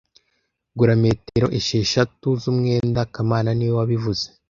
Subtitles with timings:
[0.77, 4.25] Gura metero esheshatu zumwenda kamana niwe wabivuze